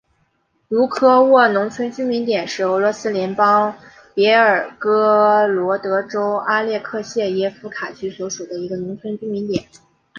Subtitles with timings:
[0.69, 3.77] 茹科沃农村居民点是俄罗斯联邦
[4.15, 9.63] 别尔哥罗德州阿列克谢耶夫卡区所属的一个农村居民点。